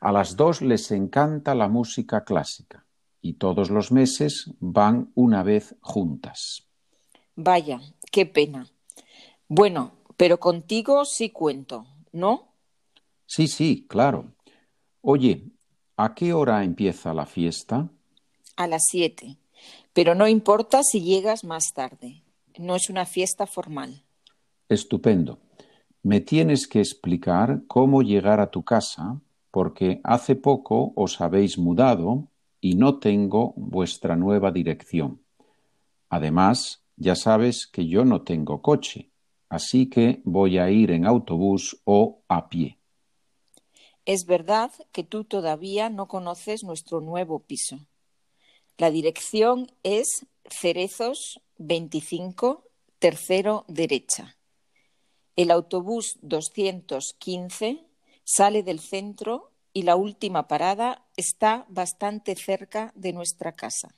A 0.00 0.12
las 0.12 0.34
dos 0.34 0.62
les 0.62 0.90
encanta 0.92 1.54
la 1.54 1.68
música 1.68 2.24
clásica 2.24 2.86
y 3.20 3.34
todos 3.34 3.68
los 3.68 3.92
meses 3.92 4.50
van 4.60 5.12
una 5.14 5.42
vez 5.42 5.76
juntas. 5.82 6.66
Vaya, 7.36 7.82
qué 8.10 8.24
pena. 8.24 8.71
Bueno, 9.54 9.92
pero 10.16 10.40
contigo 10.40 11.04
sí 11.04 11.28
cuento, 11.28 11.84
¿no? 12.10 12.54
Sí, 13.26 13.48
sí, 13.48 13.84
claro. 13.86 14.32
Oye, 15.02 15.50
¿a 15.98 16.14
qué 16.14 16.32
hora 16.32 16.64
empieza 16.64 17.12
la 17.12 17.26
fiesta? 17.26 17.90
A 18.56 18.66
las 18.66 18.84
siete. 18.86 19.36
Pero 19.92 20.14
no 20.14 20.26
importa 20.26 20.82
si 20.82 21.02
llegas 21.02 21.44
más 21.44 21.64
tarde. 21.74 22.22
No 22.58 22.76
es 22.76 22.88
una 22.88 23.04
fiesta 23.04 23.46
formal. 23.46 24.06
Estupendo. 24.70 25.38
Me 26.02 26.20
tienes 26.20 26.66
que 26.66 26.78
explicar 26.78 27.64
cómo 27.66 28.00
llegar 28.00 28.40
a 28.40 28.50
tu 28.50 28.62
casa, 28.62 29.20
porque 29.50 30.00
hace 30.02 30.34
poco 30.34 30.94
os 30.96 31.20
habéis 31.20 31.58
mudado 31.58 32.30
y 32.58 32.76
no 32.76 33.00
tengo 33.00 33.52
vuestra 33.56 34.16
nueva 34.16 34.50
dirección. 34.50 35.20
Además, 36.08 36.82
ya 36.96 37.14
sabes 37.14 37.66
que 37.66 37.86
yo 37.86 38.06
no 38.06 38.22
tengo 38.22 38.62
coche, 38.62 39.11
así 39.52 39.90
que 39.90 40.22
voy 40.24 40.56
a 40.56 40.70
ir 40.70 40.90
en 40.90 41.04
autobús 41.04 41.78
o 41.84 42.22
a 42.26 42.48
pie. 42.48 42.78
Es 44.06 44.24
verdad 44.24 44.72
que 44.92 45.04
tú 45.04 45.24
todavía 45.24 45.90
no 45.90 46.08
conoces 46.08 46.64
nuestro 46.64 47.02
nuevo 47.02 47.40
piso. 47.40 47.76
La 48.78 48.90
dirección 48.90 49.70
es 49.82 50.26
Cerezos 50.48 51.42
25, 51.58 52.64
tercero 52.98 53.66
derecha. 53.68 54.38
El 55.36 55.50
autobús 55.50 56.18
215 56.22 57.84
sale 58.24 58.62
del 58.62 58.80
centro 58.80 59.52
y 59.74 59.82
la 59.82 59.96
última 59.96 60.48
parada 60.48 61.04
está 61.14 61.66
bastante 61.68 62.36
cerca 62.36 62.90
de 62.94 63.12
nuestra 63.12 63.52
casa. 63.52 63.94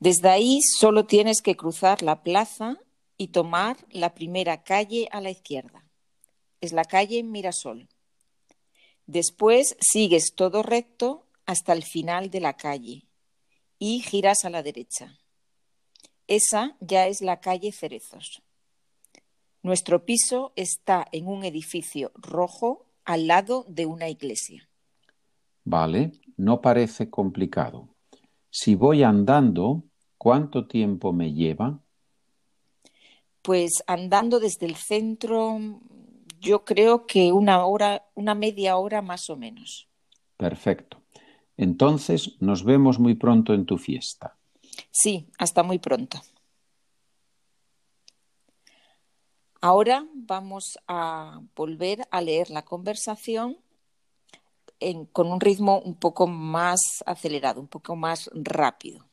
Desde 0.00 0.28
ahí 0.28 0.58
solo 0.80 1.06
tienes 1.06 1.40
que 1.42 1.56
cruzar 1.56 2.02
la 2.02 2.24
plaza 2.24 2.80
y 3.16 3.28
tomar 3.28 3.76
la 3.90 4.14
primera 4.14 4.62
calle 4.62 5.08
a 5.10 5.20
la 5.20 5.30
izquierda. 5.30 5.84
Es 6.60 6.72
la 6.72 6.84
calle 6.84 7.22
Mirasol. 7.22 7.88
Después 9.06 9.76
sigues 9.80 10.34
todo 10.34 10.62
recto 10.62 11.26
hasta 11.46 11.72
el 11.72 11.84
final 11.84 12.30
de 12.30 12.40
la 12.40 12.56
calle 12.56 13.06
y 13.78 14.00
giras 14.00 14.44
a 14.44 14.50
la 14.50 14.62
derecha. 14.62 15.18
Esa 16.26 16.76
ya 16.80 17.06
es 17.06 17.20
la 17.20 17.40
calle 17.40 17.70
Cerezos. 17.72 18.42
Nuestro 19.62 20.04
piso 20.04 20.52
está 20.56 21.06
en 21.12 21.28
un 21.28 21.44
edificio 21.44 22.12
rojo 22.14 22.86
al 23.04 23.26
lado 23.26 23.64
de 23.68 23.86
una 23.86 24.08
iglesia. 24.08 24.68
Vale, 25.64 26.12
no 26.36 26.60
parece 26.60 27.10
complicado. 27.10 27.88
Si 28.50 28.74
voy 28.74 29.02
andando, 29.02 29.84
¿cuánto 30.18 30.66
tiempo 30.66 31.12
me 31.12 31.32
lleva? 31.32 31.80
Pues 33.46 33.84
andando 33.86 34.40
desde 34.40 34.66
el 34.66 34.74
centro, 34.74 35.60
yo 36.40 36.64
creo 36.64 37.06
que 37.06 37.30
una 37.32 37.64
hora, 37.64 38.04
una 38.16 38.34
media 38.34 38.76
hora 38.76 39.02
más 39.02 39.30
o 39.30 39.36
menos. 39.36 39.88
Perfecto. 40.36 41.00
Entonces 41.56 42.38
nos 42.40 42.64
vemos 42.64 42.98
muy 42.98 43.14
pronto 43.14 43.54
en 43.54 43.64
tu 43.64 43.78
fiesta. 43.78 44.36
Sí, 44.90 45.28
hasta 45.38 45.62
muy 45.62 45.78
pronto. 45.78 46.20
Ahora 49.60 50.04
vamos 50.12 50.76
a 50.88 51.40
volver 51.54 52.00
a 52.10 52.22
leer 52.22 52.50
la 52.50 52.64
conversación 52.64 53.58
con 55.12 55.30
un 55.30 55.40
ritmo 55.40 55.78
un 55.78 55.94
poco 55.94 56.26
más 56.26 56.80
acelerado, 57.06 57.60
un 57.60 57.68
poco 57.68 57.94
más 57.94 58.28
rápido. 58.34 59.06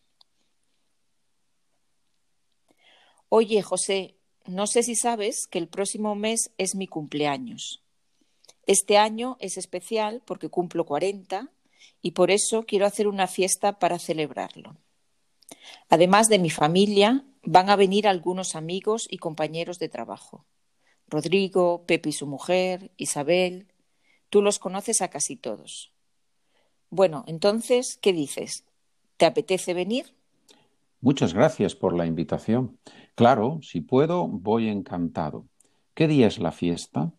Oye, 3.30 3.64
José, 3.64 4.16
no 4.46 4.68
sé 4.68 4.84
si 4.84 4.96
sabes 4.96 5.48
que 5.48 5.60
el 5.60 5.68
próximo 5.68 6.16
mes 6.16 6.52
es 6.58 6.76
mi 6.76 6.88
cumpleaños. 6.88 7.82
Este 8.66 8.98
año 8.98 9.38
es 9.40 9.58
especial 9.58 10.22
porque 10.26 10.50
cumplo 10.50 10.86
40 10.86 11.50
y 12.02 12.12
por 12.12 12.32
eso 12.32 12.64
quiero 12.64 12.86
hacer 12.86 13.08
una 13.08 13.28
fiesta 13.28 13.80
para 13.80 14.00
celebrarlo. 14.00 14.78
Además 15.90 16.28
de 16.28 16.40
mi 16.40 16.50
familia, 16.50 17.26
van 17.44 17.70
a 17.70 17.76
venir 17.76 18.08
algunos 18.08 18.56
amigos 18.56 19.08
y 19.10 19.18
compañeros 19.18 19.80
de 19.80 19.90
trabajo. 19.90 20.46
Rodrigo, 21.08 21.86
Pepe 21.86 22.10
y 22.10 22.14
su 22.14 22.26
mujer, 22.26 22.92
Isabel. 22.98 23.68
Tú 24.30 24.42
los 24.42 24.60
conoces 24.60 25.02
a 25.02 25.10
casi 25.10 25.36
todos. 25.36 25.92
Bueno, 26.90 27.24
entonces, 27.28 27.98
¿qué 28.02 28.14
dices? 28.14 28.64
¿Te 29.18 29.26
apetece 29.26 29.74
venir? 29.74 30.14
Muchas 31.04 31.34
gracias 31.34 31.76
por 31.76 31.94
la 31.94 32.06
invitación. 32.06 32.80
Claro, 33.16 33.60
si 33.62 33.82
puedo, 33.82 34.26
voy 34.26 34.70
encantado. 34.70 35.46
¿Qué 35.94 36.08
día 36.08 36.28
es 36.28 36.40
la 36.40 36.54
fiesta? 36.54 37.12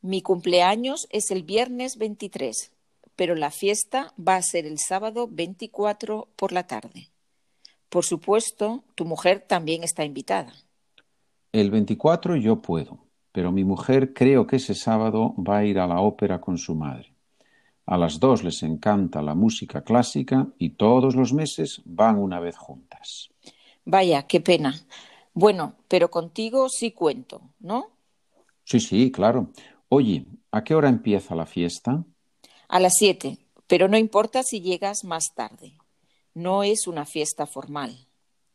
Mi 0.00 0.20
cumpleaños 0.20 1.06
es 1.10 1.30
el 1.30 1.44
viernes 1.44 1.96
23, 1.96 2.72
pero 3.14 3.36
la 3.36 3.52
fiesta 3.52 4.12
va 4.18 4.34
a 4.34 4.42
ser 4.42 4.66
el 4.66 4.80
sábado 4.80 5.28
24 5.30 6.26
por 6.34 6.50
la 6.50 6.66
tarde. 6.66 7.10
Por 7.88 8.04
supuesto, 8.04 8.82
tu 8.96 9.04
mujer 9.04 9.44
también 9.46 9.84
está 9.84 10.04
invitada. 10.04 10.52
El 11.52 11.70
24 11.70 12.34
yo 12.34 12.62
puedo, 12.62 12.98
pero 13.30 13.52
mi 13.52 13.62
mujer 13.62 14.12
creo 14.12 14.48
que 14.48 14.56
ese 14.56 14.74
sábado 14.74 15.36
va 15.36 15.58
a 15.58 15.64
ir 15.64 15.78
a 15.78 15.86
la 15.86 16.00
ópera 16.00 16.40
con 16.40 16.58
su 16.58 16.74
madre. 16.74 17.11
A 17.86 17.98
las 17.98 18.20
dos 18.20 18.44
les 18.44 18.62
encanta 18.62 19.22
la 19.22 19.34
música 19.34 19.82
clásica 19.82 20.46
y 20.58 20.70
todos 20.70 21.16
los 21.16 21.32
meses 21.32 21.82
van 21.84 22.18
una 22.18 22.40
vez 22.40 22.56
juntas. 22.56 23.30
Vaya, 23.84 24.26
qué 24.26 24.40
pena. 24.40 24.74
Bueno, 25.34 25.74
pero 25.88 26.10
contigo 26.10 26.68
sí 26.68 26.92
cuento, 26.92 27.42
¿no? 27.58 27.86
Sí, 28.64 28.80
sí, 28.80 29.10
claro. 29.10 29.50
Oye, 29.88 30.26
¿a 30.52 30.62
qué 30.62 30.74
hora 30.74 30.88
empieza 30.88 31.34
la 31.34 31.46
fiesta? 31.46 32.04
A 32.68 32.80
las 32.80 32.94
siete, 32.96 33.38
pero 33.66 33.88
no 33.88 33.98
importa 33.98 34.42
si 34.42 34.60
llegas 34.60 35.04
más 35.04 35.34
tarde. 35.34 35.72
No 36.34 36.62
es 36.62 36.86
una 36.86 37.04
fiesta 37.04 37.46
formal. 37.46 38.06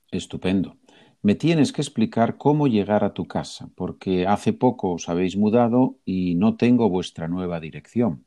Estupendo. 0.09 0.77
Me 1.21 1.35
tienes 1.35 1.73
que 1.73 1.81
explicar 1.81 2.37
cómo 2.37 2.67
llegar 2.67 3.03
a 3.03 3.13
tu 3.13 3.27
casa, 3.27 3.69
porque 3.75 4.25
hace 4.25 4.53
poco 4.53 4.93
os 4.93 5.09
habéis 5.09 5.35
mudado 5.35 5.97
y 6.05 6.35
no 6.35 6.55
tengo 6.55 6.89
vuestra 6.89 7.27
nueva 7.27 7.59
dirección. 7.59 8.26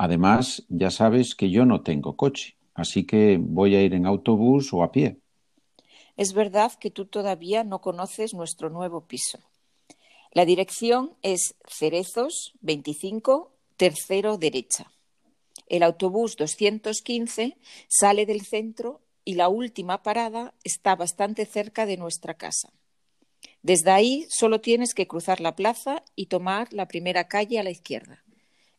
Además, 0.00 0.62
ya 0.68 0.92
sabes 0.92 1.34
que 1.34 1.50
yo 1.50 1.66
no 1.66 1.82
tengo 1.82 2.14
coche, 2.16 2.56
así 2.74 3.04
que 3.04 3.36
voy 3.36 3.74
a 3.74 3.82
ir 3.82 3.94
en 3.94 4.06
autobús 4.06 4.72
o 4.72 4.84
a 4.84 4.92
pie. 4.92 5.16
Es 6.16 6.34
verdad 6.34 6.70
que 6.78 6.92
tú 6.92 7.06
todavía 7.06 7.64
no 7.64 7.80
conoces 7.80 8.32
nuestro 8.32 8.70
nuevo 8.70 9.08
piso. 9.08 9.40
La 10.30 10.44
dirección 10.44 11.14
es 11.22 11.56
Cerezos 11.66 12.52
25, 12.60 13.50
tercero 13.76 14.38
derecha. 14.38 14.92
El 15.66 15.82
autobús 15.82 16.36
215 16.36 17.56
sale 17.88 18.24
del 18.24 18.42
centro 18.42 19.00
y 19.24 19.34
la 19.34 19.48
última 19.48 20.04
parada 20.04 20.54
está 20.62 20.94
bastante 20.94 21.44
cerca 21.44 21.86
de 21.86 21.96
nuestra 21.96 22.34
casa. 22.34 22.72
Desde 23.62 23.90
ahí 23.90 24.28
solo 24.30 24.60
tienes 24.60 24.94
que 24.94 25.08
cruzar 25.08 25.40
la 25.40 25.56
plaza 25.56 26.04
y 26.14 26.26
tomar 26.26 26.72
la 26.72 26.86
primera 26.86 27.26
calle 27.26 27.58
a 27.58 27.64
la 27.64 27.70
izquierda. 27.70 28.22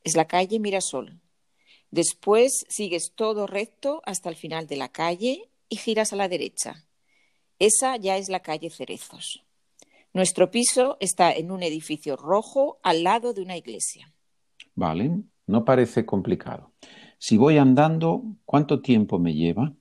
Es 0.03 0.15
la 0.15 0.25
calle 0.25 0.59
Mirasol. 0.59 1.19
Después 1.91 2.65
sigues 2.69 3.13
todo 3.15 3.47
recto 3.47 4.01
hasta 4.05 4.29
el 4.29 4.35
final 4.35 4.67
de 4.67 4.77
la 4.77 4.89
calle 4.89 5.49
y 5.69 5.77
giras 5.77 6.13
a 6.13 6.15
la 6.15 6.27
derecha. 6.27 6.85
Esa 7.57 7.97
ya 7.97 8.17
es 8.17 8.29
la 8.29 8.41
calle 8.41 8.69
Cerezos. 8.69 9.43
Nuestro 10.13 10.49
piso 10.49 10.97
está 10.99 11.31
en 11.31 11.51
un 11.51 11.61
edificio 11.61 12.15
rojo 12.15 12.79
al 12.83 13.03
lado 13.03 13.33
de 13.33 13.41
una 13.41 13.57
iglesia. 13.57 14.11
Vale, 14.75 15.11
no 15.45 15.65
parece 15.65 16.05
complicado. 16.05 16.71
Si 17.17 17.37
voy 17.37 17.57
andando, 17.57 18.23
¿cuánto 18.45 18.81
tiempo 18.81 19.19
me 19.19 19.33
lleva? 19.33 19.73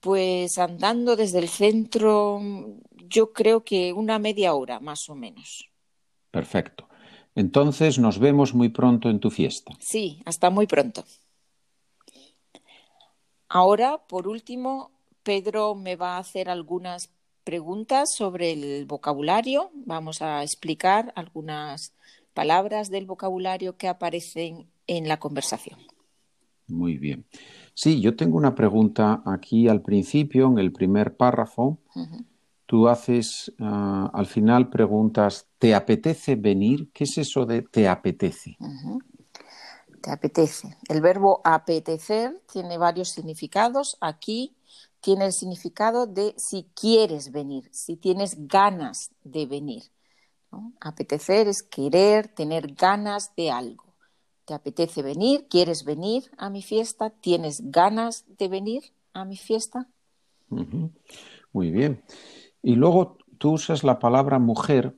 Pues 0.00 0.58
andando 0.58 1.14
desde 1.14 1.38
el 1.38 1.48
centro, 1.48 2.40
yo 3.08 3.32
creo 3.32 3.64
que 3.64 3.92
una 3.92 4.18
media 4.18 4.54
hora, 4.54 4.80
más 4.80 5.08
o 5.08 5.14
menos. 5.14 5.70
Perfecto. 6.30 6.88
Entonces 7.34 7.98
nos 7.98 8.18
vemos 8.18 8.54
muy 8.54 8.68
pronto 8.68 9.10
en 9.10 9.20
tu 9.20 9.30
fiesta. 9.30 9.72
Sí, 9.80 10.22
hasta 10.24 10.50
muy 10.50 10.66
pronto. 10.66 11.04
Ahora, 13.48 13.98
por 14.08 14.28
último, 14.28 14.90
Pedro 15.22 15.74
me 15.74 15.96
va 15.96 16.16
a 16.16 16.18
hacer 16.18 16.48
algunas 16.48 17.10
preguntas 17.44 18.14
sobre 18.14 18.52
el 18.52 18.86
vocabulario. 18.86 19.70
Vamos 19.74 20.22
a 20.22 20.42
explicar 20.42 21.12
algunas 21.14 21.92
palabras 22.32 22.90
del 22.90 23.06
vocabulario 23.06 23.76
que 23.76 23.88
aparecen 23.88 24.66
en 24.86 25.08
la 25.08 25.18
conversación. 25.18 25.78
Muy 26.66 26.96
bien. 26.98 27.26
Sí, 27.74 28.00
yo 28.00 28.16
tengo 28.16 28.36
una 28.36 28.54
pregunta 28.54 29.22
aquí 29.26 29.68
al 29.68 29.82
principio, 29.82 30.48
en 30.48 30.58
el 30.58 30.72
primer 30.72 31.16
párrafo. 31.16 31.78
Tú 32.66 32.88
haces, 32.88 33.52
uh, 33.58 34.08
al 34.12 34.26
final 34.26 34.70
preguntas, 34.70 35.46
¿te 35.58 35.74
apetece 35.74 36.36
venir? 36.36 36.90
¿Qué 36.92 37.04
es 37.04 37.18
eso 37.18 37.44
de 37.44 37.62
te 37.62 37.88
apetece? 37.88 38.56
Te 40.00 40.10
apetece. 40.10 40.76
El 40.88 41.00
verbo 41.00 41.40
apetecer 41.44 42.42
tiene 42.50 42.78
varios 42.78 43.10
significados. 43.10 43.96
Aquí 44.00 44.56
tiene 45.00 45.26
el 45.26 45.32
significado 45.32 46.06
de 46.06 46.34
si 46.38 46.66
quieres 46.74 47.30
venir, 47.32 47.68
si 47.72 47.96
tienes 47.96 48.48
ganas 48.48 49.10
de 49.22 49.46
venir. 49.46 49.82
¿no? 50.50 50.72
Apetecer 50.80 51.48
es 51.48 51.62
querer, 51.62 52.28
tener 52.28 52.74
ganas 52.74 53.34
de 53.36 53.50
algo. 53.50 53.84
¿Te 54.46 54.54
apetece 54.54 55.02
venir? 55.02 55.46
¿Quieres 55.48 55.84
venir 55.84 56.30
a 56.36 56.50
mi 56.50 56.62
fiesta? 56.62 57.10
¿Tienes 57.10 57.70
ganas 57.70 58.24
de 58.38 58.48
venir 58.48 58.82
a 59.12 59.24
mi 59.24 59.36
fiesta? 59.36 59.88
Muy 61.52 61.70
bien. 61.70 62.02
Y 62.64 62.76
luego 62.76 63.18
tú 63.36 63.52
usas 63.52 63.84
la 63.84 63.98
palabra 63.98 64.38
mujer, 64.38 64.96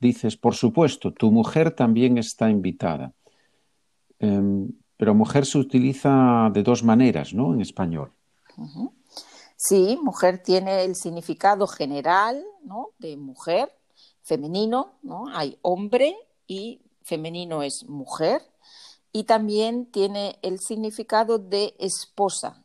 dices, 0.00 0.38
por 0.38 0.54
supuesto, 0.54 1.12
tu 1.12 1.30
mujer 1.30 1.70
también 1.70 2.16
está 2.16 2.48
invitada. 2.48 3.12
Em, 4.18 4.72
pero 4.96 5.14
mujer 5.14 5.44
se 5.44 5.58
utiliza 5.58 6.50
de 6.54 6.62
dos 6.62 6.82
maneras, 6.82 7.34
¿no? 7.34 7.52
En 7.52 7.60
español. 7.60 8.10
Sí, 9.54 9.98
mujer 10.02 10.42
tiene 10.42 10.84
el 10.84 10.96
significado 10.96 11.66
general, 11.66 12.42
¿no? 12.62 12.92
De 12.98 13.18
mujer, 13.18 13.70
femenino, 14.22 14.94
¿no? 15.02 15.28
Hay 15.28 15.58
hombre 15.60 16.16
y 16.46 16.80
femenino 17.02 17.62
es 17.62 17.84
mujer. 17.86 18.40
Y 19.12 19.24
también 19.24 19.90
tiene 19.92 20.38
el 20.40 20.58
significado 20.58 21.38
de 21.38 21.76
esposa. 21.78 22.64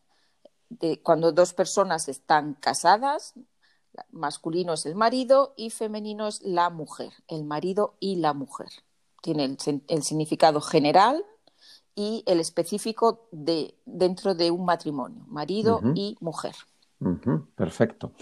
De 0.70 1.02
cuando 1.02 1.34
dos 1.34 1.54
personas 1.54 2.08
están 2.08 2.54
casadas, 2.54 3.34
masculino 4.12 4.74
es 4.74 4.86
el 4.86 4.96
marido 4.96 5.54
y 5.58 5.70
femenino 5.70 6.28
es 6.28 6.42
la 6.44 6.70
mujer, 6.70 7.12
el 7.28 7.44
marido 7.44 7.96
y 8.00 8.18
la 8.18 8.34
mujer. 8.34 8.70
Tiene 9.22 9.58
el, 9.88 10.04
significado 10.04 10.62
general 10.62 11.24
y 11.96 12.24
el 12.26 12.40
específico 12.40 13.28
de, 13.32 13.76
dentro 13.86 14.34
de 14.34 14.52
un 14.52 14.66
matrimonio, 14.66 15.26
marido 15.28 15.82
y 15.96 16.16
mujer. 16.22 16.56
Perfecto. 17.56 18.14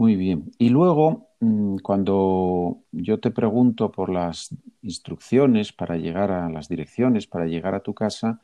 Muy 0.00 0.16
bien. 0.16 0.50
Y 0.56 0.70
luego, 0.70 1.28
mm, 1.40 1.76
cuando 1.82 2.78
yo 2.90 3.20
te 3.20 3.30
pregunto 3.30 3.92
por 3.92 4.08
las 4.08 4.48
instrucciones 4.80 5.74
para 5.74 5.96
llegar 5.96 6.30
a 6.30 6.48
las 6.48 6.70
direcciones, 6.70 7.26
para 7.26 7.44
llegar 7.44 7.74
a 7.74 7.82
tu 7.82 7.92
casa, 7.92 8.40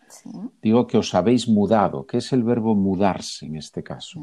digo 0.60 0.86
que 0.86 0.98
os 0.98 1.14
habéis 1.14 1.48
mudado. 1.48 2.06
¿Qué 2.06 2.18
es 2.18 2.30
el 2.34 2.44
verbo 2.44 2.74
mudarse 2.74 3.46
en 3.46 3.56
este 3.56 3.82
caso? 3.82 4.22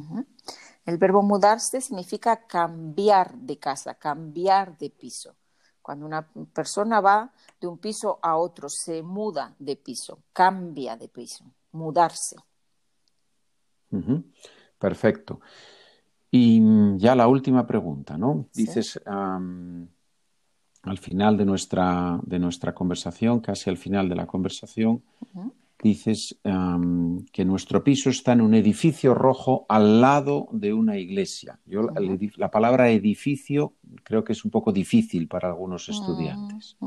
El 0.86 0.98
verbo 0.98 1.22
mudarse 1.22 1.80
significa 1.80 2.46
cambiar 2.46 3.36
de 3.36 3.58
casa, 3.58 3.96
cambiar 3.96 4.78
de 4.78 4.90
piso. 4.90 5.36
Cuando 5.82 6.06
una 6.06 6.28
persona 6.54 7.02
va 7.02 7.32
de 7.60 7.68
un 7.68 7.78
piso 7.78 8.20
a 8.22 8.38
otro, 8.38 8.70
se 8.70 9.02
muda 9.04 9.54
de 9.60 9.76
piso, 9.76 10.20
cambia 10.32 10.96
de 10.96 11.08
piso, 11.10 11.46
mudarse. 11.72 12.38
Perfecto. 14.80 15.42
Y 16.32 16.62
ya 16.98 17.16
la 17.16 17.28
última 17.28 17.68
pregunta, 17.68 18.18
¿no? 18.18 18.48
Dices 18.54 19.00
al 19.06 20.98
final 20.98 21.38
de 21.38 21.46
nuestra, 21.46 22.20
de 22.24 22.40
nuestra 22.40 22.74
conversación, 22.74 23.40
casi 23.40 23.70
al 23.70 23.78
final 23.78 24.10
de 24.10 24.16
la 24.16 24.28
conversación, 24.28 25.04
dices 25.84 26.40
que 27.32 27.46
nuestro 27.46 27.84
piso 27.84 28.10
está 28.10 28.32
en 28.32 28.42
un 28.42 28.56
edificio 28.56 29.14
rojo 29.14 29.66
al 29.70 30.02
lado 30.02 30.48
de 30.52 30.74
una 30.74 30.98
iglesia. 30.98 31.60
Yo 31.66 31.90
la, 32.38 32.50
palabra 32.50 32.90
edificio 32.90 33.74
creo 34.04 34.24
que 34.24 34.32
es 34.32 34.46
un 34.46 34.52
poco 34.52 34.72
difícil 34.72 35.28
para 35.28 35.50
algunos 35.50 35.90
estudiantes. 35.90 36.78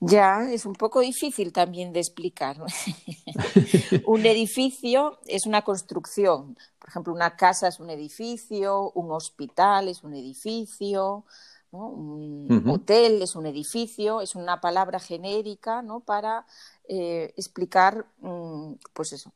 Ya, 0.00 0.48
es 0.50 0.64
un 0.66 0.74
poco 0.74 1.00
difícil 1.00 1.52
también 1.52 1.92
de 1.92 2.00
explicar. 2.00 2.56
un 4.06 4.26
edificio 4.26 5.18
es 5.26 5.46
una 5.46 5.62
construcción. 5.62 6.56
Por 6.78 6.88
ejemplo, 6.88 7.12
una 7.12 7.36
casa 7.36 7.68
es 7.68 7.80
un 7.80 7.90
edificio, 7.90 8.90
un 8.92 9.10
hospital 9.10 9.88
es 9.88 10.04
un 10.04 10.14
edificio, 10.14 11.24
un 11.70 12.64
hotel 12.68 13.22
es 13.22 13.36
un 13.36 13.46
edificio, 13.46 14.20
es 14.20 14.34
una 14.34 14.60
palabra 14.60 14.98
genérica 14.98 15.82
¿no? 15.82 16.00
para 16.00 16.46
eh, 16.88 17.32
explicar, 17.36 18.06
mm, 18.20 18.72
pues 18.92 19.12
eso, 19.12 19.32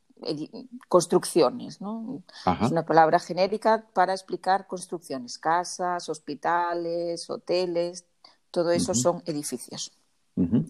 construcciones, 0.88 1.80
¿no? 1.80 2.22
Es 2.62 2.70
una 2.70 2.86
palabra 2.86 3.18
genérica 3.18 3.84
para 3.92 4.12
explicar 4.12 4.66
construcciones, 4.66 5.38
casas, 5.38 6.08
hospitales, 6.08 7.28
hoteles, 7.28 8.04
todo 8.50 8.70
eso 8.70 8.94
son 8.94 9.22
edificios. 9.26 9.92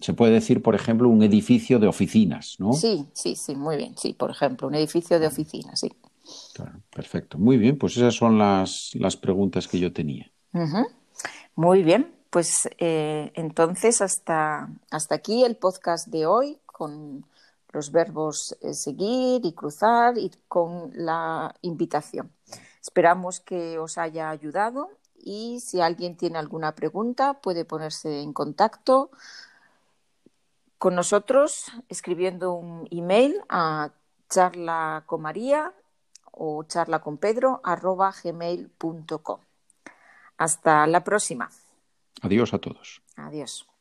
Se 0.01 0.13
puede 0.13 0.33
decir, 0.33 0.61
por 0.61 0.75
ejemplo, 0.75 1.07
un 1.07 1.23
edificio 1.23 1.79
de 1.79 1.87
oficinas, 1.87 2.55
¿no? 2.59 2.73
Sí, 2.73 3.07
sí, 3.13 3.35
sí, 3.35 3.55
muy 3.55 3.77
bien, 3.77 3.95
sí, 3.97 4.13
por 4.13 4.29
ejemplo, 4.29 4.67
un 4.67 4.75
edificio 4.75 5.19
de 5.19 5.27
oficinas, 5.27 5.79
sí. 5.79 5.91
Claro, 6.53 6.81
perfecto. 6.93 7.37
Muy 7.37 7.57
bien, 7.57 7.77
pues 7.77 7.95
esas 7.97 8.15
son 8.15 8.37
las, 8.37 8.91
las 8.95 9.15
preguntas 9.15 9.67
que 9.67 9.79
yo 9.79 9.93
tenía. 9.93 10.31
Muy 11.55 11.83
bien, 11.83 12.13
pues 12.29 12.67
eh, 12.77 13.31
entonces 13.35 14.01
hasta, 14.01 14.69
hasta 14.91 15.15
aquí 15.15 15.43
el 15.43 15.55
podcast 15.55 16.07
de 16.07 16.25
hoy 16.25 16.57
con 16.73 17.25
los 17.71 17.91
verbos 17.91 18.57
eh, 18.61 18.73
seguir 18.73 19.45
y 19.45 19.53
cruzar 19.53 20.17
y 20.17 20.29
con 20.49 20.91
la 20.93 21.55
invitación. 21.61 22.31
Esperamos 22.81 23.39
que 23.39 23.79
os 23.79 23.97
haya 23.97 24.29
ayudado 24.29 24.89
y 25.15 25.61
si 25.61 25.79
alguien 25.79 26.17
tiene 26.17 26.37
alguna 26.37 26.75
pregunta 26.75 27.35
puede 27.35 27.63
ponerse 27.63 28.21
en 28.21 28.33
contacto 28.33 29.09
con 30.77 30.95
nosotros 30.95 31.67
escribiendo 31.87 32.53
un 32.53 32.87
email 32.91 33.39
a 33.47 33.91
charla 34.29 35.03
con 35.05 35.21
María 35.21 35.73
o 36.31 36.63
charla 36.65 36.99
con 36.99 37.17
Pedro 37.17 37.61
gmail.com. 37.63 39.39
Hasta 40.37 40.87
la 40.87 41.03
próxima. 41.03 41.49
Adiós 42.21 42.53
a 42.53 42.59
todos. 42.59 43.01
Adiós. 43.15 43.72